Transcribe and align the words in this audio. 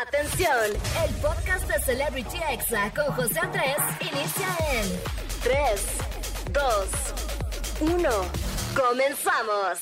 Atención, 0.00 0.48
el 1.06 1.14
podcast 1.16 1.68
de 1.68 1.78
Celebrity 1.80 2.38
Exa 2.50 2.90
con 2.94 3.14
José 3.14 3.38
Andrés 3.40 3.76
inicia 4.00 4.48
en 4.72 4.86
3, 5.42 5.54
2, 7.78 7.92
1. 8.00 8.08
Comenzamos. 8.74 9.80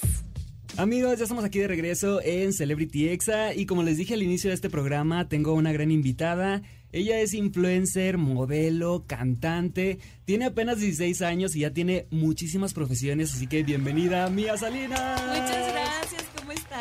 Amigos, 0.77 1.17
ya 1.17 1.23
estamos 1.23 1.45
aquí 1.45 1.61
de 1.61 1.69
regreso 1.69 2.21
en 2.25 2.53
Celebrity 2.53 3.09
Exa 3.09 3.55
y 3.55 3.67
como 3.67 3.85
les 3.85 3.99
dije 3.99 4.15
al 4.15 4.25
inicio 4.25 4.51
de 4.51 4.55
este 4.55 4.69
programa, 4.69 5.29
tengo 5.29 5.55
una 5.55 5.71
gran 5.73 5.93
invitada. 5.93 6.63
Ella 6.91 7.21
es 7.21 7.33
influencer, 7.33 8.19
modelo, 8.19 9.05
cantante, 9.07 10.01
tiene 10.25 10.47
apenas 10.47 10.81
16 10.81 11.23
años 11.23 11.55
y 11.55 11.61
ya 11.61 11.71
tiene 11.71 12.09
muchísimas 12.11 12.75
profesiones, 12.75 13.33
así 13.33 13.47
que 13.47 13.63
bienvenida, 13.63 14.29
Mía 14.29 14.57
Salinas. 14.57 15.23
Muchas 15.23 15.73
gracias, 15.73 15.73
¿cómo 15.73 15.80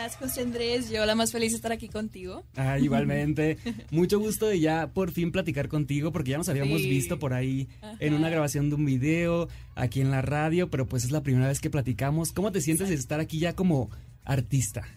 estás, 0.07 0.17
José 0.17 0.41
Andrés? 0.41 0.89
Yo 0.89 1.05
la 1.05 1.15
más 1.15 1.31
feliz 1.31 1.51
de 1.51 1.57
estar 1.57 1.71
aquí 1.71 1.89
contigo. 1.89 2.43
Ah, 2.55 2.79
igualmente. 2.79 3.57
Mucho 3.91 4.19
gusto 4.19 4.47
de 4.47 4.59
ya 4.59 4.87
por 4.87 5.11
fin 5.11 5.31
platicar 5.31 5.67
contigo 5.67 6.11
porque 6.11 6.31
ya 6.31 6.37
nos 6.37 6.47
habíamos 6.49 6.81
Sí. 6.81 6.89
visto 6.89 7.19
por 7.19 7.33
ahí 7.33 7.67
en 7.99 8.13
una 8.13 8.29
grabación 8.29 8.69
de 8.69 8.75
un 8.75 8.85
video, 8.85 9.49
aquí 9.75 9.99
en 10.01 10.11
la 10.11 10.21
radio, 10.21 10.69
pero 10.69 10.87
pues 10.87 11.03
es 11.03 11.11
la 11.11 11.21
primera 11.23 11.47
vez 11.47 11.59
que 11.59 11.69
platicamos. 11.69 12.31
¿Cómo 12.31 12.51
te 12.51 12.61
sientes 12.61 12.89
de 12.89 12.95
estar 12.95 13.19
aquí 13.19 13.39
ya 13.39 13.53
como 13.55 13.89
artista? 14.23 14.87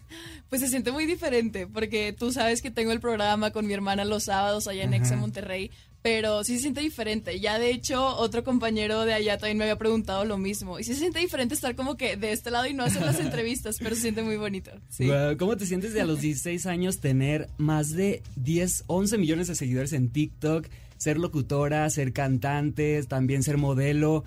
Pues 0.48 0.60
se 0.60 0.68
siente 0.68 0.92
muy 0.92 1.06
diferente, 1.06 1.66
porque 1.66 2.14
tú 2.16 2.30
sabes 2.32 2.62
que 2.62 2.70
tengo 2.70 2.92
el 2.92 3.00
programa 3.00 3.50
con 3.50 3.66
mi 3.66 3.72
hermana 3.72 4.04
los 4.04 4.24
sábados 4.24 4.68
allá 4.68 4.84
en 4.84 4.94
Exa 4.94 5.16
Monterrey, 5.16 5.70
pero 6.02 6.42
sí 6.42 6.56
se 6.56 6.62
siente 6.62 6.80
diferente. 6.80 7.38
Ya 7.38 7.58
de 7.58 7.70
hecho, 7.70 8.04
otro 8.16 8.42
compañero 8.42 9.04
de 9.04 9.14
allá 9.14 9.38
también 9.38 9.58
me 9.58 9.64
había 9.64 9.78
preguntado 9.78 10.24
lo 10.24 10.36
mismo. 10.36 10.78
Y 10.78 10.84
sí 10.84 10.94
se 10.94 11.00
siente 11.00 11.20
diferente 11.20 11.54
estar 11.54 11.76
como 11.76 11.96
que 11.96 12.16
de 12.16 12.32
este 12.32 12.50
lado 12.50 12.66
y 12.66 12.74
no 12.74 12.82
hacer 12.82 13.02
las 13.02 13.20
entrevistas, 13.20 13.76
pero 13.78 13.94
se 13.94 14.02
siente 14.02 14.22
muy 14.22 14.36
bonito. 14.36 14.72
Sí. 14.88 15.08
¿Cómo 15.38 15.56
te 15.56 15.64
sientes 15.64 15.94
de 15.94 16.00
a 16.00 16.04
los 16.04 16.20
16 16.20 16.66
años 16.66 16.98
tener 16.98 17.48
más 17.56 17.90
de 17.90 18.22
10, 18.36 18.84
11 18.88 19.18
millones 19.18 19.46
de 19.46 19.54
seguidores 19.54 19.92
en 19.92 20.10
TikTok? 20.10 20.66
Ser 20.96 21.18
locutora, 21.18 21.88
ser 21.90 22.12
cantante, 22.12 23.02
también 23.04 23.42
ser 23.42 23.56
modelo. 23.56 24.24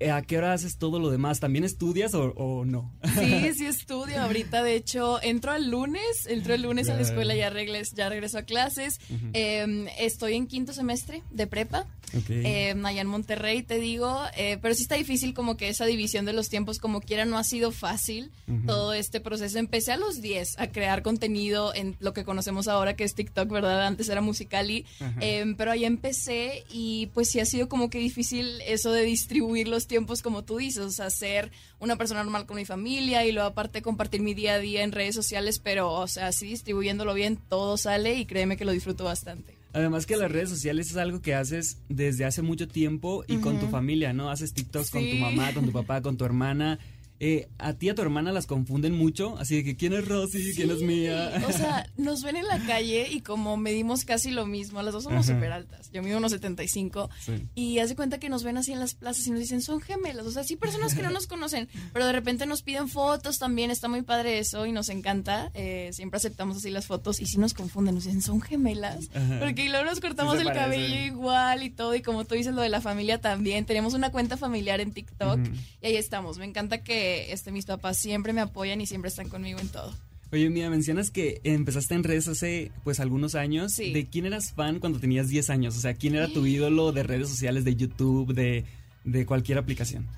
Eh, 0.00 0.10
¿A 0.10 0.22
qué 0.22 0.38
hora 0.38 0.52
haces 0.52 0.78
todo 0.78 0.98
lo 0.98 1.10
demás? 1.10 1.40
¿También 1.40 1.64
estudias 1.64 2.14
o, 2.14 2.32
o 2.36 2.64
no? 2.64 2.92
Sí, 3.18 3.52
sí 3.56 3.66
estudio 3.66 4.20
ahorita. 4.20 4.62
De 4.62 4.74
hecho, 4.74 5.22
entro 5.22 5.54
el 5.54 5.70
lunes, 5.70 6.26
entro 6.26 6.54
el 6.54 6.62
lunes 6.62 6.88
a 6.88 6.94
la 6.94 7.02
escuela, 7.02 7.34
ya, 7.34 7.50
regres, 7.50 7.92
ya 7.92 8.08
regreso 8.08 8.38
a 8.38 8.42
clases. 8.42 8.98
Eh, 9.32 9.86
estoy 9.98 10.34
en 10.34 10.46
quinto 10.46 10.72
semestre 10.72 11.22
de 11.30 11.46
prepa. 11.46 11.86
Eh, 12.28 12.74
allá 12.84 13.00
en 13.00 13.06
Monterrey, 13.06 13.62
te 13.62 13.78
digo, 13.78 14.20
eh, 14.36 14.58
pero 14.62 14.74
sí 14.74 14.82
está 14.82 14.94
difícil 14.94 15.34
como 15.34 15.56
que 15.56 15.68
esa 15.68 15.84
división 15.84 16.24
de 16.24 16.32
los 16.32 16.48
tiempos, 16.48 16.78
como 16.78 17.00
quiera, 17.00 17.24
no 17.24 17.38
ha 17.38 17.44
sido 17.44 17.72
fácil 17.72 18.30
todo 18.66 18.92
este 18.92 19.20
proceso. 19.20 19.58
Empecé 19.58 19.92
a 19.92 19.96
los 19.96 20.20
10 20.20 20.58
a 20.58 20.68
crear 20.68 21.02
contenido 21.02 21.74
en 21.74 21.96
lo 22.00 22.12
que 22.12 22.24
conocemos 22.24 22.68
ahora, 22.68 22.94
que 22.94 23.04
es 23.04 23.14
TikTok, 23.14 23.48
¿verdad? 23.48 23.86
Antes 23.86 24.08
era 24.08 24.20
Musicali, 24.20 24.86
eh, 25.20 25.44
pero 25.56 25.72
ahí 25.72 25.84
empecé 25.84 26.64
y 26.70 27.06
pues 27.14 27.30
sí 27.30 27.40
ha 27.40 27.46
sido 27.46 27.68
como 27.68 27.90
que 27.90 27.98
difícil 27.98 28.60
eso 28.66 28.92
de 28.92 29.02
distribuir 29.02 29.68
los 29.68 29.83
tiempos 29.86 30.22
como 30.22 30.44
tú 30.44 30.56
dices, 30.58 30.82
o 30.84 30.90
sea, 30.90 31.10
ser 31.10 31.50
una 31.80 31.96
persona 31.96 32.22
normal 32.22 32.46
con 32.46 32.56
mi 32.56 32.64
familia 32.64 33.24
y 33.26 33.32
luego 33.32 33.48
aparte 33.48 33.82
compartir 33.82 34.20
mi 34.22 34.34
día 34.34 34.54
a 34.54 34.58
día 34.58 34.82
en 34.82 34.92
redes 34.92 35.14
sociales, 35.14 35.58
pero 35.58 35.90
o 35.92 36.06
sea, 36.08 36.28
así 36.28 36.46
distribuyéndolo 36.46 37.14
bien, 37.14 37.38
todo 37.48 37.76
sale 37.76 38.14
y 38.14 38.26
créeme 38.26 38.56
que 38.56 38.64
lo 38.64 38.72
disfruto 38.72 39.04
bastante. 39.04 39.54
Además 39.72 40.06
que 40.06 40.16
las 40.16 40.30
redes 40.30 40.50
sociales 40.50 40.90
es 40.90 40.96
algo 40.96 41.20
que 41.20 41.34
haces 41.34 41.78
desde 41.88 42.24
hace 42.24 42.42
mucho 42.42 42.68
tiempo 42.68 43.24
y 43.26 43.38
con 43.38 43.58
tu 43.58 43.66
familia, 43.68 44.12
¿no? 44.12 44.30
Haces 44.30 44.52
TikToks 44.54 44.90
con 44.90 45.02
tu 45.02 45.16
Sí. 45.16 45.18
mamá, 45.18 45.52
con 45.52 45.64
tu 45.66 45.72
papá, 45.72 46.00
con 46.00 46.16
tu 46.16 46.24
hermana. 46.24 46.78
Eh, 47.20 47.48
a 47.58 47.72
ti 47.74 47.86
y 47.86 47.88
a 47.90 47.94
tu 47.94 48.02
hermana 48.02 48.32
las 48.32 48.46
confunden 48.46 48.92
mucho, 48.92 49.38
así 49.38 49.56
de 49.56 49.64
que 49.64 49.76
quién 49.76 49.92
es 49.92 50.06
Rosy, 50.06 50.52
quién 50.54 50.70
es 50.70 50.82
Mía. 50.82 51.32
O 51.48 51.52
sea, 51.52 51.86
nos 51.96 52.22
ven 52.22 52.36
en 52.36 52.46
la 52.46 52.58
calle 52.66 53.08
y 53.10 53.20
como 53.20 53.56
medimos 53.56 54.04
casi 54.04 54.30
lo 54.30 54.46
mismo, 54.46 54.82
las 54.82 54.92
dos 54.92 55.04
somos 55.04 55.26
súper 55.26 55.52
altas. 55.52 55.90
Yo 55.92 56.02
mido 56.02 56.18
unos 56.18 56.32
75 56.32 57.08
Sí. 57.24 57.46
y 57.54 57.78
hace 57.78 57.94
cuenta 57.96 58.18
que 58.18 58.28
nos 58.28 58.42
ven 58.42 58.56
así 58.56 58.72
en 58.72 58.80
las 58.80 58.94
plazas 58.94 59.26
y 59.26 59.30
nos 59.30 59.40
dicen, 59.40 59.62
son 59.62 59.80
gemelas. 59.80 60.26
O 60.26 60.30
sea, 60.32 60.44
sí, 60.44 60.56
personas 60.56 60.94
que 60.94 61.02
no 61.02 61.10
nos 61.10 61.26
conocen, 61.26 61.68
pero 61.92 62.06
de 62.06 62.12
repente 62.12 62.46
nos 62.46 62.62
piden 62.62 62.88
fotos 62.88 63.38
también. 63.38 63.70
Está 63.70 63.88
muy 63.88 64.02
padre 64.02 64.38
eso 64.38 64.66
y 64.66 64.72
nos 64.72 64.88
encanta. 64.88 65.50
Eh, 65.54 65.90
siempre 65.92 66.16
aceptamos 66.18 66.56
así 66.56 66.70
las 66.70 66.86
fotos 66.86 67.20
y 67.20 67.26
sí 67.26 67.38
nos 67.38 67.54
confunden. 67.54 67.94
Nos 67.94 68.04
dicen, 68.04 68.22
son 68.22 68.40
gemelas. 68.40 69.08
Ajá. 69.14 69.38
Porque 69.40 69.68
luego 69.68 69.84
nos 69.84 70.00
cortamos 70.00 70.34
Sí 70.34 70.40
el 70.40 70.46
parecen. 70.46 70.64
cabello 70.70 71.00
igual 71.06 71.62
y 71.62 71.70
todo. 71.70 71.94
Y 71.94 72.02
como 72.02 72.24
tú 72.24 72.34
dices, 72.34 72.54
lo 72.54 72.60
de 72.62 72.68
la 72.68 72.80
familia 72.80 73.20
también. 73.20 73.64
Tenemos 73.66 73.94
una 73.94 74.10
cuenta 74.10 74.36
familiar 74.36 74.80
en 74.80 74.92
TikTok 74.92 75.38
y 75.80 75.86
ahí 75.86 75.96
estamos. 75.96 76.38
Me 76.38 76.44
encanta 76.44 76.82
que 76.82 77.03
este, 77.30 77.52
mis 77.52 77.66
papás 77.66 77.98
siempre 77.98 78.32
me 78.32 78.40
apoyan 78.40 78.80
y 78.80 78.86
siempre 78.86 79.08
están 79.08 79.28
conmigo 79.28 79.58
en 79.60 79.68
todo. 79.68 79.94
Oye, 80.32 80.50
Mía, 80.50 80.68
mencionas 80.68 81.10
que 81.10 81.40
empezaste 81.44 81.94
en 81.94 82.02
redes 82.02 82.26
hace 82.26 82.72
pues 82.82 82.98
algunos 82.98 83.34
años. 83.34 83.72
Sí. 83.72 83.92
¿De 83.92 84.06
quién 84.08 84.26
eras 84.26 84.52
fan 84.52 84.80
cuando 84.80 84.98
tenías 84.98 85.28
10 85.28 85.50
años? 85.50 85.76
O 85.76 85.80
sea, 85.80 85.94
¿quién 85.94 86.16
era 86.16 86.28
tu 86.28 86.44
ídolo 86.44 86.90
de 86.90 87.04
redes 87.04 87.28
sociales, 87.28 87.64
de 87.64 87.76
YouTube, 87.76 88.34
de, 88.34 88.64
de 89.04 89.26
cualquier 89.26 89.58
aplicación? 89.58 90.08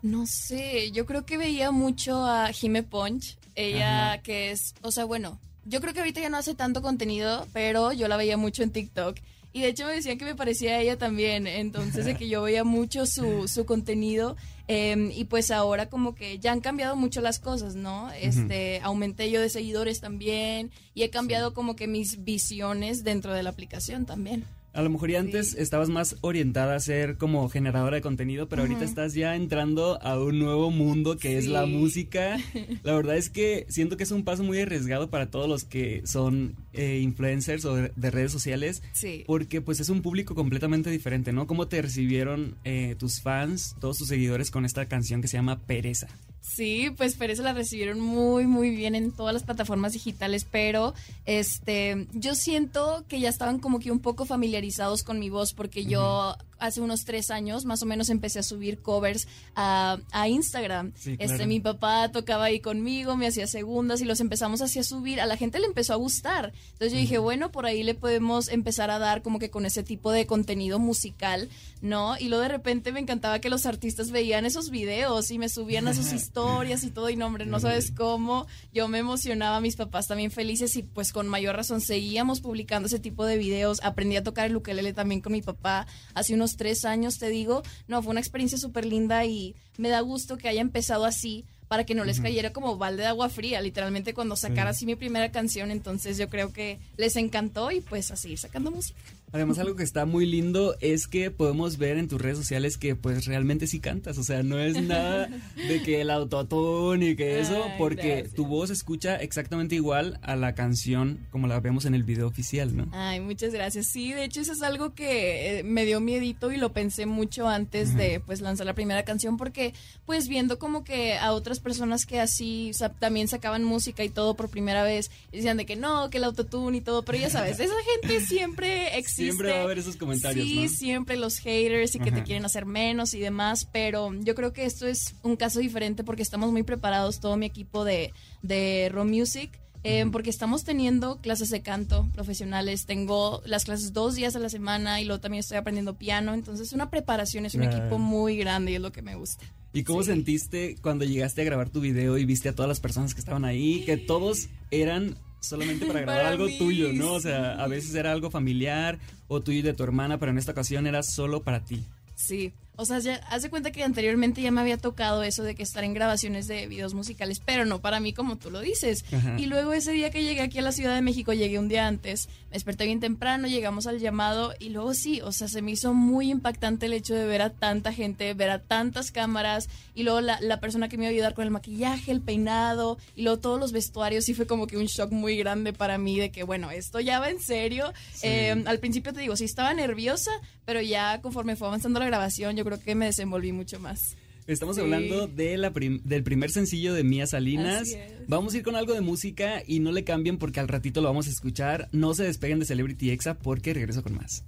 No 0.00 0.26
sé, 0.26 0.90
yo 0.92 1.06
creo 1.06 1.26
que 1.26 1.36
veía 1.36 1.70
mucho 1.70 2.26
a 2.26 2.52
Jime 2.52 2.82
Punch, 2.82 3.36
ella 3.54 4.14
Ajá. 4.14 4.22
que 4.22 4.50
es, 4.50 4.74
o 4.82 4.90
sea, 4.90 5.04
bueno, 5.04 5.38
yo 5.64 5.80
creo 5.80 5.92
que 5.92 6.00
ahorita 6.00 6.20
ya 6.20 6.28
no 6.28 6.38
hace 6.38 6.54
tanto 6.54 6.82
contenido, 6.82 7.46
pero 7.52 7.92
yo 7.92 8.08
la 8.08 8.16
veía 8.16 8.36
mucho 8.36 8.62
en 8.62 8.70
TikTok. 8.70 9.18
Y 9.52 9.60
de 9.60 9.68
hecho 9.68 9.86
me 9.86 9.92
decían 9.92 10.18
que 10.18 10.24
me 10.24 10.34
parecía 10.34 10.72
a 10.72 10.80
ella 10.80 10.96
también, 10.96 11.46
entonces 11.46 12.04
de 12.04 12.16
que 12.16 12.28
yo 12.28 12.42
veía 12.42 12.64
mucho 12.64 13.04
su, 13.04 13.48
su 13.48 13.66
contenido 13.66 14.36
eh, 14.68 15.10
y 15.14 15.24
pues 15.24 15.50
ahora 15.50 15.90
como 15.90 16.14
que 16.14 16.38
ya 16.38 16.52
han 16.52 16.60
cambiado 16.60 16.96
mucho 16.96 17.20
las 17.20 17.38
cosas, 17.38 17.74
¿no? 17.74 18.10
Este, 18.12 18.80
aumenté 18.80 19.30
yo 19.30 19.40
de 19.40 19.50
seguidores 19.50 20.00
también 20.00 20.70
y 20.94 21.02
he 21.02 21.10
cambiado 21.10 21.52
como 21.52 21.76
que 21.76 21.86
mis 21.86 22.24
visiones 22.24 23.04
dentro 23.04 23.34
de 23.34 23.42
la 23.42 23.50
aplicación 23.50 24.06
también. 24.06 24.44
A 24.74 24.80
lo 24.82 24.88
mejor 24.88 25.10
y 25.10 25.16
antes 25.16 25.54
estabas 25.54 25.90
más 25.90 26.16
orientada 26.22 26.74
a 26.74 26.80
ser 26.80 27.18
como 27.18 27.46
generadora 27.50 27.96
de 27.96 28.00
contenido, 28.00 28.48
pero 28.48 28.62
ahorita 28.62 28.84
estás 28.84 29.12
ya 29.12 29.36
entrando 29.36 30.00
a 30.02 30.18
un 30.18 30.38
nuevo 30.38 30.70
mundo 30.70 31.18
que 31.18 31.36
es 31.36 31.46
la 31.46 31.66
música. 31.66 32.38
La 32.82 32.94
verdad 32.94 33.16
es 33.18 33.28
que 33.28 33.66
siento 33.68 33.98
que 33.98 34.04
es 34.04 34.10
un 34.12 34.24
paso 34.24 34.42
muy 34.44 34.58
arriesgado 34.60 35.10
para 35.10 35.30
todos 35.30 35.46
los 35.46 35.64
que 35.64 36.00
son 36.06 36.56
eh, 36.72 37.00
influencers 37.02 37.64
o 37.66 37.74
de, 37.76 37.92
de 37.94 38.10
redes 38.10 38.32
sociales, 38.32 38.82
Sí. 38.94 39.24
porque 39.26 39.60
pues 39.60 39.78
es 39.80 39.90
un 39.90 40.00
público 40.00 40.34
completamente 40.34 40.88
diferente, 40.90 41.32
¿no? 41.34 41.46
¿Cómo 41.46 41.68
te 41.68 41.82
recibieron 41.82 42.56
eh, 42.64 42.96
tus 42.98 43.20
fans, 43.20 43.76
todos 43.78 43.98
tus 43.98 44.08
seguidores 44.08 44.50
con 44.50 44.64
esta 44.64 44.86
canción 44.86 45.20
que 45.20 45.28
se 45.28 45.36
llama 45.36 45.60
Pereza? 45.60 46.08
Sí, 46.42 46.90
pues 46.96 47.14
Pereza 47.14 47.44
la 47.44 47.52
recibieron 47.52 48.00
muy, 48.00 48.46
muy 48.46 48.74
bien 48.74 48.96
en 48.96 49.12
todas 49.12 49.32
las 49.32 49.44
plataformas 49.44 49.92
digitales, 49.92 50.44
pero 50.44 50.92
este, 51.24 52.08
yo 52.14 52.34
siento 52.34 53.04
que 53.08 53.20
ya 53.20 53.28
estaban 53.28 53.60
como 53.60 53.78
que 53.78 53.92
un 53.92 54.00
poco 54.00 54.26
familiarizados 54.26 55.04
con 55.04 55.20
mi 55.20 55.30
voz, 55.30 55.54
porque 55.54 55.84
yo 55.84 56.36
hace 56.62 56.80
unos 56.80 57.04
tres 57.04 57.30
años 57.30 57.64
más 57.64 57.82
o 57.82 57.86
menos 57.86 58.08
empecé 58.08 58.38
a 58.38 58.42
subir 58.42 58.80
covers 58.80 59.26
a, 59.54 59.98
a 60.12 60.28
Instagram. 60.28 60.92
Sí, 60.96 61.16
Este, 61.18 61.46
mi 61.46 61.60
papá 61.60 62.10
tocaba 62.10 62.44
ahí 62.44 62.60
conmigo, 62.60 63.16
me 63.16 63.26
hacía 63.26 63.46
segundas 63.46 64.00
y 64.00 64.04
los 64.04 64.20
empezamos 64.20 64.62
así 64.62 64.78
a 64.78 64.84
subir. 64.84 65.20
A 65.20 65.26
la 65.26 65.36
gente 65.36 65.58
le 65.58 65.66
empezó 65.66 65.92
a 65.92 65.96
gustar. 65.96 66.52
Entonces 66.72 66.92
yo 66.92 66.98
dije, 66.98 67.18
bueno, 67.18 67.50
por 67.50 67.66
ahí 67.66 67.82
le 67.82 67.94
podemos 67.94 68.48
empezar 68.48 68.90
a 68.90 68.98
dar 68.98 69.22
como 69.22 69.38
que 69.38 69.50
con 69.50 69.66
ese 69.66 69.82
tipo 69.82 70.12
de 70.12 70.26
contenido 70.26 70.78
musical, 70.78 71.48
¿no? 71.80 72.16
Y 72.18 72.28
luego 72.28 72.42
de 72.42 72.48
repente 72.48 72.92
me 72.92 73.00
encantaba 73.00 73.40
que 73.40 73.50
los 73.50 73.66
artistas 73.66 74.10
veían 74.10 74.46
esos 74.46 74.70
videos 74.70 75.30
y 75.30 75.38
me 75.38 75.48
subían 75.48 75.88
a 75.88 75.94
sus 75.94 76.12
historias 76.12 76.84
y 76.84 76.90
todo. 76.90 77.10
Y 77.10 77.16
no, 77.16 77.26
hombre, 77.26 77.44
no 77.44 77.60
sabes 77.60 77.90
cómo. 77.90 78.46
Yo 78.72 78.88
me 78.88 78.98
emocionaba, 78.98 79.60
mis 79.60 79.76
papás 79.76 80.06
también 80.06 80.30
felices 80.30 80.76
y 80.76 80.82
pues 80.82 81.12
con 81.12 81.28
mayor 81.28 81.56
razón 81.56 81.80
seguíamos 81.80 82.40
publicando 82.40 82.86
ese 82.86 82.98
tipo 82.98 83.26
de 83.26 83.36
videos. 83.36 83.80
Aprendí 83.82 84.16
a 84.16 84.22
tocar 84.22 84.46
el 84.46 84.56
ukelele 84.56 84.92
también 84.92 85.20
con 85.20 85.32
mi 85.32 85.42
papá 85.42 85.86
hace 86.14 86.34
unos 86.34 86.51
tres 86.56 86.84
años, 86.84 87.18
te 87.18 87.28
digo. 87.28 87.62
No, 87.88 88.02
fue 88.02 88.10
una 88.10 88.20
experiencia 88.20 88.58
súper 88.58 88.84
linda 88.84 89.24
y 89.24 89.54
me 89.78 89.88
da 89.88 90.00
gusto 90.00 90.36
que 90.36 90.48
haya 90.48 90.60
empezado 90.60 91.04
así 91.04 91.44
para 91.68 91.84
que 91.84 91.94
no 91.94 92.04
les 92.04 92.20
cayera 92.20 92.52
como 92.52 92.76
balde 92.76 93.02
de 93.02 93.08
agua 93.08 93.30
fría, 93.30 93.62
literalmente 93.62 94.12
cuando 94.12 94.36
sacara 94.36 94.70
así 94.70 94.84
mi 94.84 94.94
primera 94.94 95.32
canción, 95.32 95.70
entonces 95.70 96.18
yo 96.18 96.28
creo 96.28 96.52
que 96.52 96.78
les 96.98 97.16
encantó 97.16 97.70
y 97.70 97.80
pues 97.80 98.10
a 98.10 98.16
seguir 98.16 98.36
sacando 98.36 98.70
música. 98.70 99.00
Además, 99.32 99.58
algo 99.58 99.76
que 99.76 99.82
está 99.82 100.04
muy 100.04 100.26
lindo 100.26 100.76
es 100.80 101.08
que 101.08 101.30
podemos 101.30 101.78
ver 101.78 101.96
en 101.96 102.08
tus 102.08 102.20
redes 102.20 102.38
sociales 102.38 102.78
que 102.78 102.94
pues 102.94 103.24
realmente 103.24 103.66
sí 103.66 103.80
cantas. 103.80 104.18
O 104.18 104.24
sea, 104.24 104.42
no 104.42 104.58
es 104.58 104.80
nada 104.80 105.28
de 105.56 105.82
que 105.82 106.00
el 106.02 106.10
autotune 106.10 107.10
y 107.10 107.16
que 107.16 107.40
eso, 107.40 107.64
Ay, 107.64 107.72
porque 107.78 108.16
gracias. 108.16 108.34
tu 108.34 108.46
voz 108.46 108.70
escucha 108.70 109.16
exactamente 109.16 109.74
igual 109.74 110.18
a 110.22 110.36
la 110.36 110.54
canción 110.54 111.26
como 111.30 111.46
la 111.46 111.60
vemos 111.60 111.84
en 111.84 111.94
el 111.94 112.02
video 112.02 112.26
oficial, 112.26 112.76
¿no? 112.76 112.88
Ay, 112.92 113.20
muchas 113.20 113.52
gracias. 113.52 113.86
Sí, 113.86 114.12
de 114.12 114.24
hecho 114.24 114.40
eso 114.40 114.52
es 114.52 114.62
algo 114.62 114.94
que 114.94 115.60
eh, 115.60 115.62
me 115.62 115.84
dio 115.84 116.00
miedito 116.00 116.52
y 116.52 116.56
lo 116.56 116.72
pensé 116.72 117.06
mucho 117.06 117.48
antes 117.48 117.94
de 117.96 118.20
pues 118.20 118.40
lanzar 118.40 118.66
la 118.66 118.74
primera 118.74 119.04
canción 119.04 119.36
porque 119.36 119.72
pues 120.06 120.28
viendo 120.28 120.58
como 120.58 120.84
que 120.84 121.16
a 121.16 121.32
otras 121.32 121.60
personas 121.60 122.06
que 122.06 122.20
así 122.20 122.70
o 122.70 122.74
sea, 122.74 122.90
también 122.90 123.28
sacaban 123.28 123.64
música 123.64 124.04
y 124.04 124.08
todo 124.08 124.34
por 124.34 124.48
primera 124.48 124.82
vez 124.82 125.10
y 125.30 125.36
decían 125.36 125.56
de 125.56 125.66
que 125.66 125.76
no, 125.76 126.10
que 126.10 126.18
el 126.18 126.24
autotune 126.24 126.78
y 126.78 126.80
todo, 126.80 127.02
pero 127.02 127.18
ya 127.18 127.30
sabes, 127.30 127.60
esa 127.60 127.74
gente 128.00 128.20
siempre 128.24 128.98
existe. 128.98 129.21
Siempre 129.24 129.50
va 129.52 129.58
a 129.60 129.62
haber 129.62 129.78
esos 129.78 129.96
comentarios, 129.96 130.46
Sí, 130.46 130.62
¿no? 130.64 130.68
siempre 130.68 131.16
los 131.16 131.38
haters 131.38 131.94
y 131.94 131.98
que 131.98 132.12
te 132.12 132.22
quieren 132.22 132.44
hacer 132.44 132.66
menos 132.66 133.14
y 133.14 133.20
demás, 133.20 133.68
pero 133.72 134.10
yo 134.20 134.34
creo 134.34 134.52
que 134.52 134.64
esto 134.64 134.86
es 134.86 135.14
un 135.22 135.36
caso 135.36 135.60
diferente 135.60 136.04
porque 136.04 136.22
estamos 136.22 136.52
muy 136.52 136.62
preparados, 136.62 137.20
todo 137.20 137.36
mi 137.36 137.46
equipo 137.46 137.84
de, 137.84 138.12
de 138.42 138.88
Raw 138.92 139.04
Music. 139.04 139.50
eh, 139.84 140.06
porque 140.12 140.30
estamos 140.30 140.62
teniendo 140.62 141.16
clases 141.20 141.50
de 141.50 141.60
canto 141.60 142.08
profesionales. 142.14 142.86
Tengo 142.86 143.42
las 143.44 143.64
clases 143.64 143.92
dos 143.92 144.14
días 144.14 144.36
a 144.36 144.38
la 144.38 144.48
semana 144.48 145.00
y 145.00 145.04
luego 145.04 145.20
también 145.20 145.40
estoy 145.40 145.56
aprendiendo 145.56 145.94
piano. 145.98 146.34
Entonces, 146.34 146.72
una 146.72 146.88
preparación 146.88 147.46
es 147.46 147.54
un 147.56 147.64
equipo 147.64 147.98
muy 147.98 148.36
grande 148.36 148.70
y 148.70 148.74
es 148.76 148.80
lo 148.80 148.92
que 148.92 149.02
me 149.02 149.16
gusta. 149.16 149.44
¿Y 149.72 149.82
cómo 149.82 150.02
Sí. 150.04 150.10
sentiste 150.10 150.76
cuando 150.80 151.04
llegaste 151.04 151.40
a 151.42 151.44
grabar 151.46 151.68
tu 151.68 151.80
video 151.80 152.16
y 152.16 152.24
viste 152.24 152.48
a 152.48 152.54
todas 152.54 152.68
las 152.68 152.78
personas 152.78 153.12
que 153.12 153.18
estaban 153.18 153.44
ahí, 153.44 153.82
que 153.84 153.96
todos 153.96 154.48
eran 154.70 155.16
solamente 155.42 155.86
para 155.86 156.00
grabar 156.02 156.22
Para 156.22 156.28
algo 156.30 156.46
mí, 156.46 156.58
tuyo, 156.58 156.92
¿no? 156.92 157.12
O 157.12 157.20
sea, 157.20 157.62
a 157.62 157.66
veces 157.68 157.94
era 157.94 158.12
algo 158.12 158.30
familiar 158.30 158.98
o 159.28 159.42
tuyo 159.42 159.58
y 159.58 159.62
de 159.62 159.74
tu 159.74 159.82
hermana, 159.82 160.18
pero 160.18 160.32
en 160.32 160.38
esta 160.38 160.52
ocasión 160.52 160.86
era 160.86 161.02
solo 161.02 161.42
para 161.42 161.64
ti. 161.64 161.84
Sí. 162.14 162.52
O 162.76 162.86
sea, 162.86 162.98
ya, 163.00 163.16
haz 163.28 163.42
de 163.42 163.50
cuenta 163.50 163.70
que 163.70 163.84
anteriormente 163.84 164.40
ya 164.40 164.50
me 164.50 164.60
había 164.60 164.78
tocado 164.78 165.22
eso 165.22 165.42
de 165.42 165.54
que 165.54 165.62
estar 165.62 165.84
en 165.84 165.92
grabaciones 165.92 166.46
de 166.46 166.66
videos 166.66 166.94
musicales, 166.94 167.40
pero 167.44 167.66
no 167.66 167.80
para 167.80 168.00
mí 168.00 168.14
como 168.14 168.36
tú 168.36 168.50
lo 168.50 168.60
dices. 168.60 169.04
Ajá. 169.12 169.36
Y 169.38 169.46
luego 169.46 169.74
ese 169.74 169.92
día 169.92 170.10
que 170.10 170.24
llegué 170.24 170.40
aquí 170.40 170.58
a 170.58 170.62
la 170.62 170.72
Ciudad 170.72 170.94
de 170.94 171.02
México, 171.02 171.34
llegué 171.34 171.58
un 171.58 171.68
día 171.68 171.86
antes, 171.86 172.28
me 172.46 172.54
desperté 172.54 172.86
bien 172.86 172.98
temprano, 172.98 173.46
llegamos 173.46 173.86
al 173.86 173.98
llamado 173.98 174.54
y 174.58 174.70
luego 174.70 174.94
sí, 174.94 175.20
o 175.20 175.32
sea, 175.32 175.48
se 175.48 175.60
me 175.60 175.72
hizo 175.72 175.92
muy 175.92 176.30
impactante 176.30 176.86
el 176.86 176.94
hecho 176.94 177.14
de 177.14 177.26
ver 177.26 177.42
a 177.42 177.50
tanta 177.50 177.92
gente, 177.92 178.32
ver 178.32 178.50
a 178.50 178.58
tantas 178.58 179.10
cámaras 179.10 179.68
y 179.94 180.02
luego 180.02 180.22
la, 180.22 180.40
la 180.40 180.58
persona 180.58 180.88
que 180.88 180.96
me 180.96 181.04
iba 181.04 181.10
a 181.10 181.12
ayudar 181.12 181.34
con 181.34 181.44
el 181.44 181.50
maquillaje, 181.50 182.10
el 182.10 182.22
peinado 182.22 182.96
y 183.14 183.22
luego 183.22 183.38
todos 183.38 183.60
los 183.60 183.72
vestuarios, 183.72 184.24
sí 184.24 184.32
fue 184.32 184.46
como 184.46 184.66
que 184.66 184.78
un 184.78 184.86
shock 184.86 185.12
muy 185.12 185.36
grande 185.36 185.72
para 185.72 185.98
mí 185.98 186.18
de 186.18 186.30
que, 186.30 186.42
bueno, 186.42 186.70
esto 186.70 187.00
ya 187.00 187.20
va 187.20 187.28
en 187.28 187.40
serio. 187.40 187.92
Sí. 188.14 188.28
Eh, 188.28 188.64
al 188.66 188.78
principio 188.78 189.12
te 189.12 189.20
digo, 189.20 189.36
sí 189.36 189.44
estaba 189.44 189.74
nerviosa, 189.74 190.30
pero 190.64 190.80
ya 190.80 191.20
conforme 191.20 191.56
fue 191.56 191.68
avanzando 191.68 192.00
la 192.00 192.06
grabación, 192.06 192.56
yo 192.56 192.61
creo 192.64 192.80
que 192.80 192.94
me 192.94 193.06
desenvolví 193.06 193.52
mucho 193.52 193.78
más. 193.80 194.16
Estamos 194.46 194.74
Sí. 194.74 194.82
hablando 194.82 195.28
de 195.28 195.56
la 195.56 195.72
prim- 195.72 196.00
del 196.02 196.24
primer 196.24 196.50
sencillo 196.50 196.94
de 196.94 197.04
Mía 197.04 197.26
Salinas. 197.28 197.88
Vamos 198.26 198.54
a 198.54 198.56
ir 198.56 198.62
con 198.64 198.74
algo 198.74 198.92
de 198.92 199.00
música 199.00 199.62
y 199.66 199.78
no 199.78 199.92
le 199.92 200.02
cambien 200.02 200.36
porque 200.38 200.58
al 200.58 200.66
ratito 200.68 201.00
lo 201.00 201.06
vamos 201.08 201.28
a 201.28 201.30
escuchar. 201.30 201.88
No 201.92 202.12
se 202.14 202.24
despeguen 202.24 202.58
de 202.58 202.64
Celebrity 202.66 203.10
Exa 203.10 203.34
porque 203.34 203.72
regreso 203.72 204.02
con 204.02 204.14
más. 204.16 204.42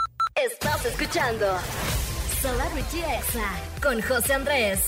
Estás 0.51 0.85
escuchando 0.85 1.47
Celebrity 2.43 2.99
Exa 2.99 3.63
con 3.83 4.01
José 4.03 4.35
Andrés. 4.35 4.81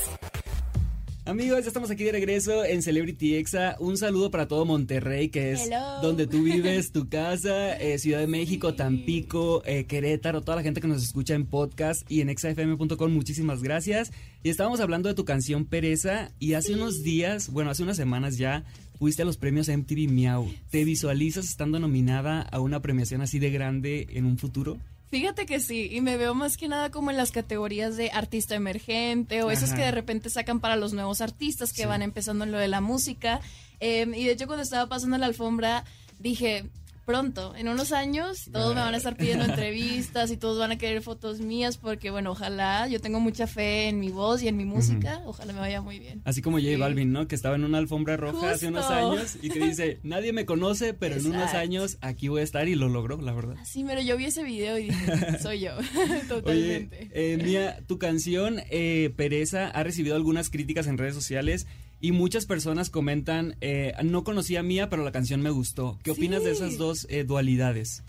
Amigos, 1.27 1.63
ya 1.63 1.67
estamos 1.67 1.91
aquí 1.91 2.05
de 2.05 2.13
regreso 2.13 2.65
en 2.65 2.83
Celebrity 2.83 3.35
Exa. 3.35 3.75
Un 3.81 3.97
saludo 3.97 4.31
para 4.31 4.47
todo 4.47 4.65
Monterrey, 4.65 5.29
que 5.29 5.51
es 5.51 5.67
Hello. 5.67 6.01
donde 6.01 6.29
tú 6.29 6.45
vives, 6.45 6.93
tu 6.93 7.09
casa, 7.09 7.77
eh, 7.79 7.99
Ciudad 7.99 8.21
de 8.21 8.29
México, 8.29 8.75
Tampico, 8.75 9.61
eh, 9.67 9.87
Querétaro, 9.87 10.43
toda 10.43 10.55
la 10.55 10.63
gente 10.63 10.81
que 10.81 10.87
nos 10.87 11.03
escucha 11.03 11.35
en 11.35 11.47
podcast 11.47 12.09
y 12.09 12.21
en 12.21 12.29
exafm.com. 12.29 13.13
Muchísimas 13.13 13.61
gracias. 13.61 14.13
Y 14.45 14.51
estábamos 14.51 14.79
hablando 14.79 15.09
de 15.09 15.17
tu 15.17 15.25
canción 15.25 15.65
Pereza 15.65 16.31
y 16.39 16.53
hace 16.53 16.75
unos 16.75 17.03
días, 17.03 17.51
bueno, 17.51 17.71
hace 17.71 17.83
unas 17.83 17.97
semanas 17.97 18.39
ya, 18.39 18.65
fuiste 18.97 19.23
a 19.23 19.25
los 19.25 19.37
premios 19.37 19.69
MTV 19.69 20.09
Miau. 20.09 20.49
¿Te 20.71 20.85
visualizas 20.85 21.47
estando 21.47 21.81
nominada 21.81 22.43
a 22.43 22.61
una 22.61 22.81
premiación 22.83 23.21
así 23.21 23.41
de 23.41 23.51
grande 23.51 24.07
en 24.11 24.27
un 24.27 24.39
futuro? 24.39 24.79
Fíjate 25.21 25.47
que 25.47 25.61
sí, 25.61 25.89
y 25.91 26.01
me 26.03 26.17
veo 26.19 26.35
más 26.35 26.57
que 26.57 26.69
nada 26.69 26.91
como 26.91 27.11
en 27.11 27.17
las 27.17 27.31
categorías 27.33 27.97
de 27.97 28.11
artista 28.11 28.55
emergente 28.55 29.43
o 29.43 29.51
esas 29.51 29.71
Ajá. 29.71 29.77
que 29.79 29.85
de 29.87 29.91
repente 29.91 30.29
sacan 30.31 30.61
para 30.61 30.77
los 30.77 30.93
nuevos 30.93 31.21
artistas 31.23 31.73
que 31.73 31.83
Sí. 31.83 31.89
van 31.89 32.03
empezando 32.03 32.45
en 32.45 32.53
lo 32.53 32.59
de 32.59 32.69
la 32.69 32.81
música. 32.83 33.41
Eh, 33.81 34.07
y 34.15 34.25
de 34.25 34.33
hecho 34.33 34.47
cuando 34.47 34.63
estaba 34.63 34.89
pasando 34.89 35.17
la 35.19 35.27
alfombra 35.27 35.85
dije, 36.19 36.65
pronto, 37.07 37.55
en 37.57 37.69
unos 37.69 37.93
años, 37.93 38.51
todos 38.53 38.75
me 38.75 38.81
van 38.83 38.93
a 38.93 38.97
estar 38.99 39.17
pidiendo 39.17 39.45
entrevistas 39.45 40.31
y 40.31 40.37
todos 40.37 40.59
van 40.59 40.73
a 40.73 40.77
querer 40.77 41.01
fotos 41.01 41.41
mías 41.41 41.79
porque, 41.79 42.11
bueno, 42.11 42.33
ojalá, 42.33 42.89
yo 42.89 43.01
tengo 43.01 43.21
mucha 43.21 43.47
fe 43.47 43.89
en 43.89 44.01
mi 44.01 44.11
voz 44.11 44.43
y 44.43 44.49
en 44.49 44.57
mi 44.57 44.65
música, 44.65 45.23
ojalá 45.25 45.53
me 45.53 45.61
vaya 45.61 45.81
muy 45.81 45.99
bien. 46.01 46.21
Así 46.25 46.43
como 46.43 46.59
J. 46.59 46.77
Balvin, 46.79 47.13
¿no? 47.13 47.29
Que 47.29 47.35
estaba 47.37 47.55
en 47.55 47.65
una 47.65 47.79
alfombra 47.79 48.17
roja 48.17 48.51
hace 48.51 48.67
unos 48.67 48.87
años 48.91 49.39
y 49.41 49.49
que 49.49 49.61
dice, 49.61 50.01
nadie 50.03 50.33
me 50.33 50.45
conoce, 50.45 50.93
pero 50.93 51.15
en 51.17 51.27
unos 51.27 51.55
años 51.55 51.97
aquí 52.01 52.29
voy 52.29 52.41
a 52.41 52.45
estar 52.45 52.69
y 52.69 52.75
lo 52.75 52.89
logró, 52.89 53.21
la 53.23 53.33
verdad. 53.33 53.57
Sí, 53.65 53.85
pero 53.87 54.03
yo 54.03 54.17
vi 54.17 54.27
ese 54.27 54.43
video 54.43 54.77
y 54.79 54.91
dije, 54.91 55.39
soy 55.43 55.61
yo, 55.61 55.77
Oye, 55.97 56.21
totalmente. 56.29 57.09
eh, 57.13 57.39
Mía, 57.43 57.79
tu 57.87 57.99
canción 57.99 58.61
eh, 58.71 59.13
Pereza 59.17 59.69
ha 59.69 59.83
recibido 59.85 60.17
algunas 60.17 60.51
críticas 60.51 60.89
en 60.89 60.99
redes 60.99 61.15
sociales 61.15 61.67
y 62.01 62.13
muchas 62.13 62.47
personas 62.47 62.91
comentan, 62.91 63.57
eh, 63.61 63.95
no 64.05 64.25
conocía 64.25 64.61
a 64.61 64.63
Mía, 64.63 64.89
pero 64.91 65.05
la 65.05 65.13
canción 65.13 65.41
me 65.43 65.51
gustó. 65.51 65.99
¿Qué 66.03 66.11
opinas 66.11 66.45
de 66.45 66.53
esas 66.53 66.79
dos 66.79 67.07
eh, 67.11 67.25
dualidades? 67.25 68.03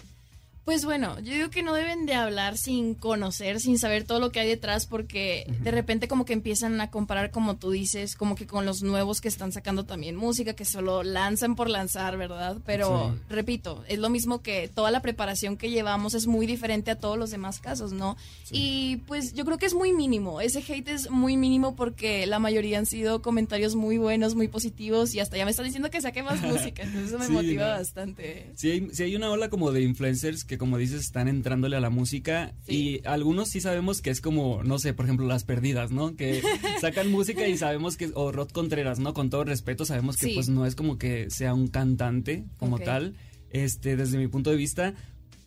Pues 0.67 0.83
bueno, 0.83 1.17
yo 1.21 1.33
digo 1.33 1.49
que 1.49 1.63
no 1.63 1.73
deben 1.73 2.05
de 2.05 2.13
hablar 2.13 2.57
sin 2.57 2.93
conocer, 2.93 3.61
sin 3.61 3.79
saber 3.79 4.03
todo 4.03 4.19
lo 4.19 4.33
que 4.33 4.41
hay 4.41 4.49
detrás, 4.49 4.85
porque 4.85 5.49
de 5.61 5.71
repente 5.71 6.09
como 6.09 6.25
que 6.25 6.33
empiezan 6.33 6.81
a 6.81 6.91
comparar, 6.91 7.31
como 7.31 7.55
tú 7.55 7.71
dices, 7.71 8.17
como 8.17 8.35
que 8.35 8.47
con 8.47 8.65
los 8.65 8.81
nuevos 8.83 9.21
que 9.21 9.29
están 9.29 9.53
sacando 9.53 9.85
también 9.85 10.17
música, 10.17 10.55
que 10.57 10.65
solo 10.65 11.03
lanzan 11.03 11.55
por 11.55 11.69
lanzar, 11.69 12.17
¿verdad? 12.17 12.57
Pero 12.65 13.13
Sí. 13.15 13.21
repito, 13.29 13.85
es 13.87 13.99
lo 13.99 14.09
mismo 14.09 14.41
que 14.41 14.67
toda 14.67 14.91
la 14.91 15.01
preparación 15.01 15.55
que 15.55 15.69
llevamos 15.69 16.13
es 16.15 16.27
muy 16.27 16.45
diferente 16.45 16.91
a 16.91 16.95
todos 16.99 17.17
los 17.17 17.31
demás 17.31 17.59
casos, 17.59 17.93
¿no? 17.93 18.17
Y 18.51 18.97
pues 19.07 19.33
yo 19.35 19.45
creo 19.45 19.57
que 19.57 19.67
es 19.67 19.73
muy 19.73 19.93
mínimo, 19.93 20.41
ese 20.41 20.59
hate 20.67 20.89
es 20.89 21.09
muy 21.09 21.37
mínimo 21.37 21.77
porque 21.77 22.25
la 22.27 22.39
mayoría 22.39 22.77
han 22.77 22.85
sido 22.85 23.21
comentarios 23.21 23.75
muy 23.75 23.97
buenos, 23.99 24.35
muy 24.35 24.49
positivos 24.49 25.15
y 25.15 25.21
hasta 25.21 25.37
ya 25.37 25.45
me 25.45 25.51
están 25.51 25.63
diciendo 25.63 25.89
que 25.89 26.01
saque 26.01 26.23
más 26.23 26.41
música, 26.41 26.83
entonces 26.83 27.07
eso 27.11 27.19
me 27.19 27.27
Sí, 27.27 27.31
motiva 27.31 27.63
¿no? 27.67 27.71
bastante. 27.77 28.51
Sí 28.55 28.69
hay, 28.71 28.89
sí 28.91 29.03
hay 29.03 29.15
una 29.15 29.31
ola 29.31 29.49
como 29.49 29.71
de 29.71 29.81
influencers 29.81 30.43
que 30.43 30.56
como 30.57 30.77
dices 30.77 31.01
están 31.01 31.27
entrándole 31.27 31.75
a 31.77 31.79
la 31.79 31.89
música 31.89 32.53
Sí. 32.65 33.01
y 33.03 33.07
algunos 33.07 33.49
sí 33.49 33.61
sabemos 33.61 34.01
que 34.01 34.09
es 34.09 34.21
como, 34.21 34.63
no 34.63 34.79
sé, 34.79 34.93
por 34.93 35.05
ejemplo 35.05 35.25
las 35.27 35.43
perdidas, 35.43 35.91
¿no? 35.91 36.15
Que 36.15 36.41
sacan 36.81 37.09
música 37.11 37.47
y 37.47 37.57
sabemos 37.57 37.97
que, 37.97 38.11
o 38.13 38.31
Rod 38.31 38.49
Contreras, 38.51 38.99
¿no? 38.99 39.13
Con 39.13 39.29
todo 39.29 39.43
respeto 39.43 39.85
sabemos 39.85 40.17
que 40.17 40.27
Sí. 40.27 40.33
pues 40.35 40.49
no 40.49 40.65
es 40.65 40.75
como 40.75 40.97
que 40.97 41.29
sea 41.29 41.53
un 41.53 41.67
cantante 41.67 42.45
como 42.57 42.79
tal, 42.79 43.15
este, 43.51 43.95
desde 43.95 44.17
mi 44.17 44.27
punto 44.27 44.49
de 44.49 44.55
vista. 44.57 44.93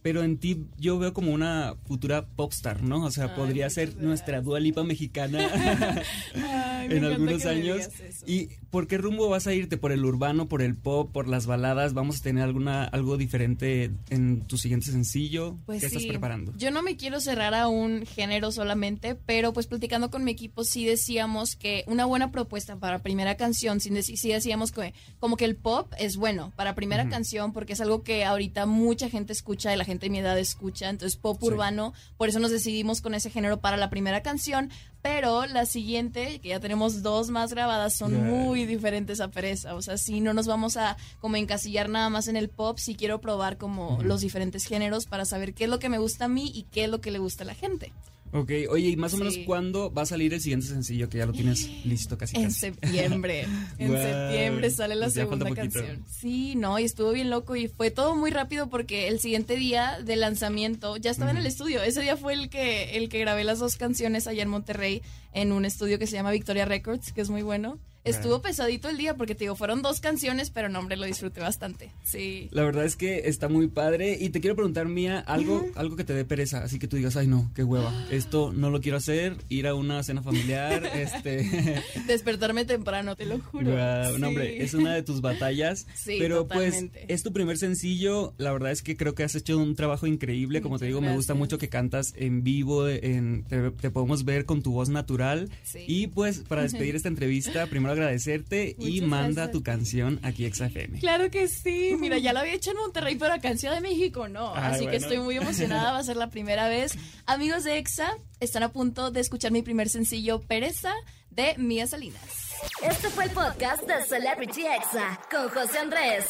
Pero 0.02 0.22
en 0.22 0.38
ti 0.38 0.64
yo 0.78 0.98
veo 0.98 1.12
como 1.12 1.30
una 1.30 1.74
futura 1.86 2.26
popstar, 2.26 2.82
¿no? 2.82 3.04
O 3.04 3.10
sea, 3.10 3.24
Ay, 3.26 3.32
podría 3.36 3.68
ser 3.68 3.96
nuestra 3.98 4.40
Dua 4.40 4.58
Lipa 4.58 4.82
mexicana 4.82 5.46
Ay, 6.34 6.88
en 6.96 7.04
algunos 7.04 7.44
años. 7.44 7.86
¿Y 8.26 8.48
por 8.70 8.86
qué 8.86 8.98
rumbo 8.98 9.28
vas 9.28 9.46
a 9.46 9.52
irte? 9.54 9.76
¿Por 9.76 9.92
el 9.92 10.04
urbano, 10.04 10.48
por 10.48 10.62
el 10.62 10.76
pop, 10.76 11.10
por 11.12 11.28
las 11.28 11.46
baladas? 11.46 11.92
¿Vamos 11.94 12.20
a 12.20 12.22
tener 12.22 12.44
alguna 12.44 12.84
algo 12.84 13.16
diferente 13.16 13.90
en 14.10 14.42
tu 14.42 14.56
siguiente 14.58 14.90
sencillo? 14.92 15.56
Pues 15.66 15.80
¿Qué 15.80 15.86
estás 15.86 16.02
sí. 16.02 16.08
preparando? 16.08 16.52
Yo 16.56 16.70
no 16.70 16.82
me 16.82 16.96
quiero 16.96 17.20
cerrar 17.20 17.54
a 17.54 17.68
un 17.68 18.06
género 18.06 18.52
solamente, 18.52 19.14
pero 19.14 19.52
pues 19.52 19.66
platicando 19.66 20.10
con 20.10 20.24
mi 20.24 20.30
equipo 20.30 20.64
sí 20.64 20.84
decíamos 20.84 21.56
que 21.56 21.84
una 21.86 22.04
buena 22.04 22.30
propuesta 22.30 22.76
para 22.76 23.00
primera 23.00 23.36
canción, 23.36 23.80
sí, 23.80 23.90
deci- 23.90 24.16
sí 24.16 24.28
decíamos 24.30 24.72
que 24.72 24.94
como 25.18 25.36
que 25.36 25.44
el 25.44 25.56
pop 25.56 25.92
es 25.98 26.16
bueno 26.16 26.52
para 26.56 26.74
primera 26.74 27.08
canción 27.08 27.52
porque 27.52 27.72
es 27.72 27.80
algo 27.80 28.02
que 28.02 28.24
ahorita 28.24 28.66
mucha 28.66 29.08
gente 29.10 29.32
escucha 29.32 29.74
y 29.74 29.76
la 29.76 29.84
gente 29.84 30.06
de 30.06 30.10
mi 30.10 30.18
edad 30.18 30.38
escucha, 30.38 30.88
entonces 30.88 31.16
pop 31.18 31.38
Sí. 31.40 31.46
urbano, 31.46 31.92
por 32.16 32.28
eso 32.28 32.38
nos 32.38 32.50
decidimos 32.50 33.00
con 33.00 33.14
ese 33.14 33.30
género 33.30 33.60
para 33.60 33.76
la 33.76 33.90
primera 33.90 34.22
canción, 34.22 34.70
pero 35.02 35.46
la 35.46 35.64
siguiente, 35.66 36.40
que 36.40 36.50
ya 36.50 36.60
tenemos 36.60 37.02
dos 37.02 37.30
más 37.30 37.50
grabadas, 37.54 37.96
son 37.96 38.14
muy 38.26 38.59
diferentes 38.66 39.20
a 39.20 39.28
Pereza, 39.30 39.74
o 39.74 39.82
sea, 39.82 39.96
sí 39.98 40.20
no 40.20 40.32
nos 40.34 40.46
vamos 40.46 40.76
a 40.76 40.96
como 41.20 41.36
encasillar 41.36 41.88
nada 41.88 42.08
más 42.10 42.28
en 42.28 42.36
el 42.36 42.48
pop, 42.48 42.78
sí 42.78 42.94
quiero 42.94 43.20
probar 43.20 43.56
como 43.58 43.98
los 44.02 44.20
diferentes 44.20 44.64
géneros 44.64 45.06
para 45.06 45.24
saber 45.24 45.54
qué 45.54 45.64
es 45.64 45.70
lo 45.70 45.78
que 45.78 45.88
me 45.88 45.98
gusta 45.98 46.26
a 46.26 46.28
mí 46.28 46.50
y 46.54 46.64
qué 46.64 46.84
es 46.84 46.90
lo 46.90 47.00
que 47.00 47.10
le 47.10 47.18
gusta 47.18 47.44
a 47.44 47.46
la 47.46 47.54
gente. 47.54 47.92
Ok, 48.32 48.48
oye, 48.70 48.90
¿y 48.90 48.96
más 48.96 49.12
o 49.14 49.16
menos 49.16 49.34
Sí. 49.34 49.44
cuándo 49.44 49.92
va 49.92 50.02
a 50.02 50.06
salir 50.06 50.32
el 50.32 50.40
siguiente 50.40 50.68
sencillo? 50.68 51.08
Que 51.08 51.18
ya 51.18 51.26
lo 51.26 51.32
tienes 51.32 51.68
listo 51.84 52.16
casi 52.16 52.36
En 52.36 52.44
casi. 52.44 52.60
septiembre. 52.60 53.44
En 53.78 53.90
septiembre 53.90 54.70
sale 54.70 54.94
la 54.94 55.06
pues 55.06 55.14
segunda 55.14 55.50
canción. 55.52 56.04
Sí, 56.08 56.54
no, 56.54 56.78
y 56.78 56.84
estuvo 56.84 57.10
bien 57.10 57.28
loco 57.28 57.56
y 57.56 57.66
fue 57.66 57.90
todo 57.90 58.14
muy 58.14 58.30
rápido 58.30 58.68
porque 58.70 59.08
el 59.08 59.18
siguiente 59.18 59.56
día 59.56 59.98
de 60.04 60.14
lanzamiento 60.14 60.96
ya 60.96 61.10
estaba 61.10 61.32
en 61.32 61.38
el 61.38 61.46
estudio. 61.46 61.82
Ese 61.82 62.02
día 62.02 62.16
fue 62.16 62.34
el 62.34 62.50
que 62.50 62.96
el 62.96 63.08
que 63.08 63.18
grabé 63.18 63.42
las 63.42 63.58
dos 63.58 63.74
canciones 63.74 64.28
allá 64.28 64.44
en 64.44 64.48
Monterrey 64.48 65.02
en 65.32 65.50
un 65.50 65.64
estudio 65.64 65.98
que 65.98 66.06
se 66.06 66.12
llama 66.12 66.30
Victoria 66.30 66.64
Records, 66.66 67.12
que 67.12 67.22
es 67.22 67.30
muy 67.30 67.42
bueno. 67.42 67.78
Estuvo 68.04 68.40
pesadito 68.40 68.88
el 68.88 68.96
día 68.96 69.14
porque 69.14 69.34
te 69.34 69.44
digo, 69.44 69.56
fueron 69.56 69.82
dos 69.82 70.00
canciones, 70.00 70.50
pero 70.50 70.68
no, 70.68 70.78
hombre, 70.78 70.96
lo 70.96 71.06
disfruté 71.06 71.40
bastante. 71.40 71.92
Sí. 72.02 72.48
La 72.50 72.62
verdad 72.64 72.84
es 72.84 72.96
que 72.96 73.28
está 73.28 73.48
muy 73.48 73.68
padre 73.68 74.16
y 74.18 74.30
te 74.30 74.40
quiero 74.40 74.56
preguntar, 74.56 74.86
Mía, 74.86 75.20
algo, 75.20 75.66
algo 75.74 75.96
que 75.96 76.04
te 76.04 76.14
dé 76.14 76.24
pereza, 76.24 76.62
así 76.62 76.78
que 76.78 76.88
tú 76.88 76.96
digas, 76.96 77.16
ay 77.16 77.26
no, 77.26 77.50
qué 77.54 77.62
hueva, 77.62 77.92
esto 78.10 78.52
no 78.52 78.70
lo 78.70 78.80
quiero 78.80 78.96
hacer, 78.96 79.36
ir 79.48 79.66
a 79.66 79.74
una 79.74 80.02
cena 80.02 80.22
familiar, 80.22 80.84
este... 80.94 81.82
Despertarme 82.06 82.64
temprano, 82.64 83.16
te 83.16 83.26
lo 83.26 83.38
juro. 83.38 83.72
Guau, 83.72 84.18
no, 84.18 84.28
hombre, 84.28 84.62
es 84.62 84.74
una 84.74 84.94
de 84.94 85.02
tus 85.02 85.20
batallas. 85.20 85.86
Sí, 86.00 86.16
pero 86.18 86.44
totalmente. 86.44 87.00
pues 87.00 87.10
es 87.10 87.22
tu 87.22 87.32
primer 87.32 87.58
sencillo. 87.58 88.32
La 88.38 88.52
verdad 88.52 88.70
es 88.70 88.82
que 88.82 88.96
creo 88.96 89.14
que 89.14 89.22
has 89.22 89.34
hecho 89.34 89.58
un 89.58 89.76
trabajo 89.76 90.06
increíble. 90.06 90.62
Como 90.62 90.78
te 90.78 90.86
Muchas 90.86 90.88
digo, 90.88 91.00
me 91.02 91.14
gusta 91.14 91.34
gracias. 91.34 91.38
mucho 91.38 91.58
que 91.58 91.68
cantas 91.68 92.14
en 92.16 92.42
vivo. 92.42 92.88
En, 92.88 93.44
te, 93.44 93.70
te 93.70 93.90
podemos 93.90 94.24
ver 94.24 94.46
con 94.46 94.62
tu 94.62 94.72
voz 94.72 94.88
natural. 94.88 95.50
Sí. 95.62 95.84
Y 95.86 96.06
pues 96.06 96.38
para 96.38 96.62
despedir 96.62 96.96
esta 96.96 97.08
entrevista, 97.08 97.66
primero 97.66 97.89
agradecerte 97.90 98.76
y 98.78 99.00
manda 99.02 99.42
gracias. 99.42 99.52
tu 99.52 99.62
canción 99.62 100.20
aquí 100.22 100.46
a 100.46 100.54
XFM. 100.54 100.98
Claro 101.00 101.30
que 101.30 101.48
sí. 101.48 101.96
Mira, 102.00 102.18
ya 102.18 102.32
lo 102.32 102.40
había 102.40 102.54
hecho 102.54 102.70
en 102.70 102.78
Monterrey, 102.78 103.16
pero 103.16 103.34
acá 103.34 103.50
en 103.50 103.58
Ciudad 103.58 103.74
de 103.74 103.80
México 103.80 104.28
no. 104.28 104.54
Ay, 104.54 104.74
Así 104.74 104.86
que 104.86 104.96
estoy 104.96 105.18
muy 105.18 105.36
emocionada. 105.36 105.92
Va 105.92 105.98
a 105.98 106.04
ser 106.04 106.16
la 106.16 106.30
primera 106.30 106.68
vez. 106.68 106.94
Amigos 107.26 107.64
de 107.64 107.78
EXA, 107.78 108.16
están 108.40 108.62
a 108.62 108.72
punto 108.72 109.10
de 109.10 109.20
escuchar 109.20 109.52
mi 109.52 109.62
primer 109.62 109.88
sencillo, 109.88 110.40
Pereza, 110.40 110.92
de 111.30 111.54
Mía 111.58 111.86
Salinas. 111.86 112.50
Este 112.82 113.08
fue 113.08 113.24
el 113.24 113.30
podcast 113.30 113.82
de 113.84 114.04
Celebrity 114.04 114.66
Exa 114.66 115.18
con 115.30 115.48
José 115.48 115.78
Andrés. 115.78 116.26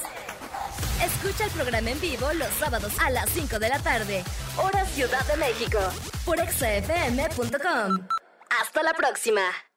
Escucha 1.05 1.47
el 1.47 1.51
programa 1.51 1.91
en 1.91 2.01
vivo 2.01 2.33
los 2.35 2.49
sábados 2.55 2.93
a 3.01 3.11
las 3.11 3.29
5 3.31 3.59
de 3.59 3.69
la 3.69 3.79
tarde, 3.81 4.23
hora 4.57 4.85
Ciudad 4.87 5.27
de 5.27 5.37
México, 5.39 5.79
por 6.25 6.39
exafm.com. 6.39 8.07
Hasta 8.61 8.83
la 8.83 8.93
próxima. 8.95 9.70